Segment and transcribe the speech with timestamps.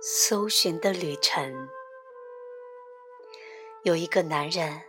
[0.00, 1.68] 搜寻的旅程。
[3.82, 4.82] 有一个男人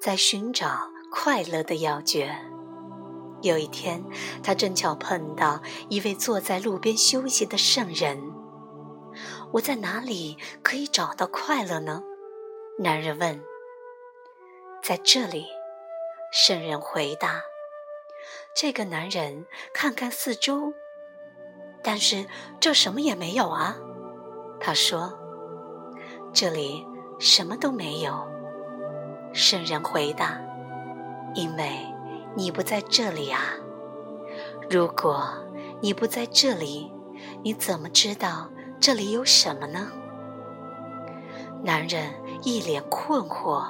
[0.00, 2.34] 在寻找快乐的要诀。
[3.42, 4.02] 有一天，
[4.42, 8.32] 他正巧碰到一位坐在路边休息的圣人。
[9.52, 12.02] 我在哪里可以找到快乐呢？
[12.78, 13.44] 男人问。
[14.82, 15.46] 在这里，
[16.32, 17.42] 圣人回答。
[18.56, 20.72] 这个男人看看四周，
[21.82, 22.26] 但是
[22.60, 23.76] 这什么也没有啊。
[24.66, 25.12] 他说
[26.32, 26.86] ：“这里
[27.18, 28.26] 什么都没有。”
[29.34, 30.40] 圣人回答
[31.36, 31.86] ：“因为
[32.34, 33.40] 你不在这里啊。
[34.70, 35.22] 如果
[35.82, 36.90] 你不在这里，
[37.42, 38.48] 你怎么知道
[38.80, 39.92] 这里有什么呢？”
[41.62, 43.66] 男人一脸困惑，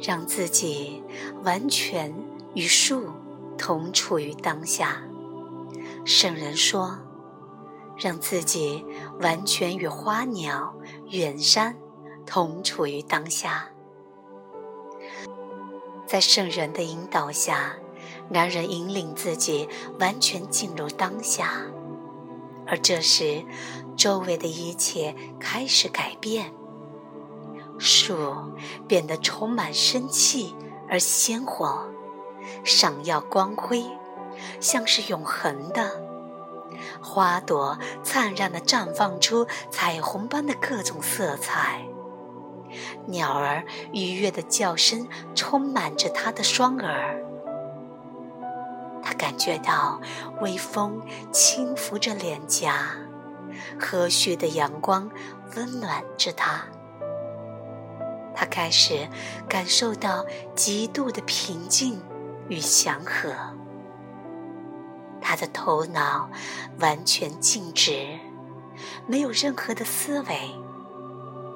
[0.00, 1.02] 让自己
[1.42, 2.14] 完全
[2.54, 3.10] 与树
[3.58, 5.02] 同处于当下。
[6.04, 6.96] 圣人说
[7.98, 8.86] ：“让自己
[9.20, 10.74] 完全与花鸟、
[11.10, 11.76] 远山
[12.24, 13.68] 同处于当下。”
[16.06, 17.76] 在圣人的引导下，
[18.28, 21.62] 男人引领自己完全进入当下，
[22.64, 23.44] 而这时，
[23.96, 26.52] 周围的一切开始改变。
[27.78, 28.16] 树
[28.86, 30.54] 变得充满生气
[30.88, 31.88] 而鲜活，
[32.62, 33.84] 闪耀光辉，
[34.60, 36.05] 像是永恒的。
[37.06, 41.86] 花朵灿烂地绽放出彩虹般的各种色彩。
[43.06, 47.22] 鸟儿愉悦的叫声充满着他的双耳，
[49.02, 50.00] 他感觉到
[50.40, 52.88] 微风轻拂着脸颊，
[53.80, 55.08] 和煦的阳光
[55.54, 56.64] 温暖着他。
[58.34, 59.08] 他开始
[59.48, 62.02] 感受到极度的平静
[62.48, 63.32] 与祥和，
[65.28, 66.30] 他的头脑
[66.78, 68.06] 完全静止，
[69.08, 70.54] 没有任何的思维。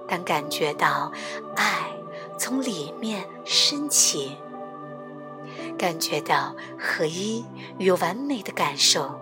[0.08, 1.12] 但感觉到
[1.54, 1.88] 爱
[2.36, 4.36] 从里面升起，
[5.78, 7.44] 感觉到合一
[7.78, 9.20] 与完美的感受，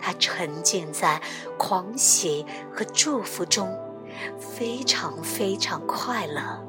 [0.00, 1.20] 他沉浸在
[1.58, 3.78] 狂喜和祝福中，
[4.38, 6.66] 非常非常快乐。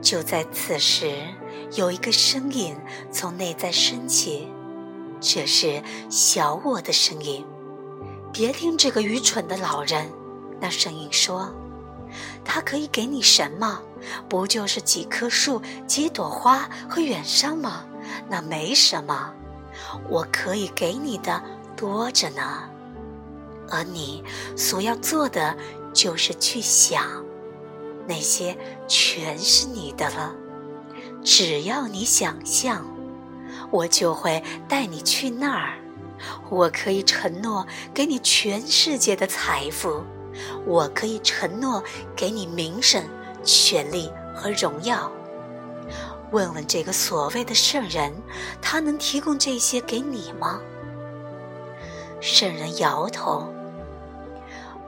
[0.00, 1.12] 就在此时，
[1.74, 2.76] 有一个声音
[3.12, 4.48] 从内在升起，
[5.20, 7.44] 这是小我的声音。
[8.32, 10.10] 别听这个愚蠢的老人，
[10.60, 11.52] 那声音说
[12.44, 13.80] ：“他可以给你什么？
[14.28, 17.84] 不就是几棵树、几朵花和远山吗？
[18.28, 19.34] 那没什么。
[20.08, 21.42] 我可以给你的
[21.76, 22.64] 多着呢。
[23.68, 24.24] 而你
[24.56, 25.56] 所要做的，
[25.92, 27.24] 就是去想，
[28.10, 30.34] 那些全是你的了。
[31.22, 32.84] 只要你想象，
[33.70, 35.78] 我就会带你去那儿。”
[36.50, 40.04] 我可以承诺给你全世界的财富，
[40.66, 41.82] 我可以承诺
[42.14, 43.02] 给你名声、
[43.42, 45.10] 权力和荣耀。
[46.30, 48.12] 问问这个所谓的圣人，
[48.60, 50.60] 他能提供这些给你吗？
[52.20, 53.48] 圣人摇头。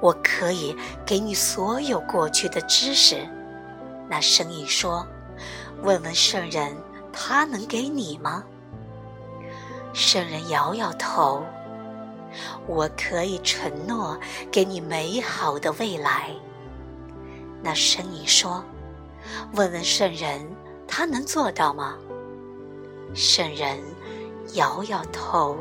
[0.03, 0.77] 我可以
[1.07, 3.25] 给你所有过去的知识。
[4.09, 5.07] 那声音说
[5.83, 6.77] ：“问问圣人，
[7.13, 8.43] 他能给你吗？”
[9.95, 11.45] 圣人摇摇头
[12.67, 14.19] ：“我可以承诺
[14.51, 16.31] 给你美好的未来。”
[17.63, 18.65] 那声音说
[19.55, 20.45] ：“问问圣人，
[20.89, 21.95] 他能做到吗？”
[23.15, 23.79] 圣人
[24.55, 25.57] 摇摇头：“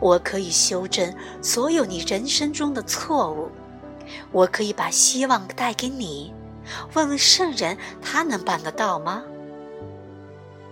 [0.00, 3.50] 我可以修正所有你人生中的错误，
[4.32, 6.34] 我可以把希望带给你。
[6.94, 9.22] 问问圣人，他能办得到吗？”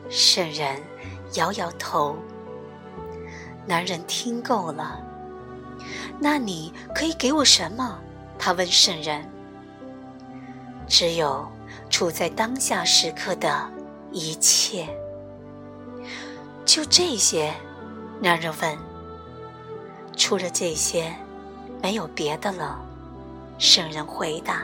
[0.08, 0.80] 圣人。
[1.34, 2.16] 摇摇头。
[3.66, 5.00] 男人听够了。
[6.20, 7.98] 那你可以给我什么？
[8.38, 9.28] 他问圣人。
[10.86, 11.46] 只有
[11.90, 13.68] 处在当下时刻的
[14.12, 14.88] 一切。
[16.64, 17.52] 就这些？
[18.20, 18.78] 男人问。
[20.16, 21.14] 除了这些，
[21.82, 22.80] 没有别的了。
[23.58, 24.62] 圣人回答。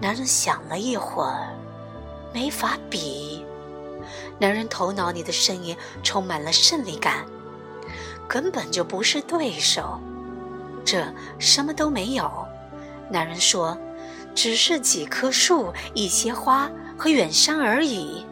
[0.00, 1.54] 男人想了一会儿，
[2.32, 3.44] 没法比。
[4.38, 7.26] 男人头脑里的声音充满了胜利感，
[8.26, 10.00] 根本就不是对手。
[10.84, 11.04] 这
[11.38, 12.30] 什么都没有。
[13.10, 13.76] 男人说
[14.34, 18.24] ：“只是几棵树、一些花和远山而已。”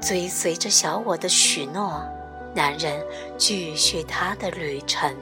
[0.00, 2.06] 追随着小我的许诺，
[2.56, 3.04] 男人
[3.36, 5.14] 继续他的旅程。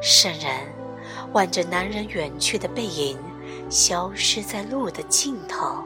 [0.00, 0.52] 圣人
[1.32, 3.18] 望着男人远去的背影，
[3.68, 5.82] 消失在路的尽头。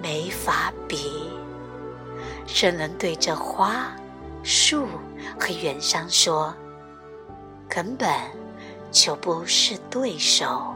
[0.00, 1.28] 没法比。
[2.46, 3.90] 圣人对着花、
[4.44, 4.86] 树
[5.36, 6.54] 和园商说
[7.68, 8.08] ：“根本
[8.92, 10.72] 就不是对手。”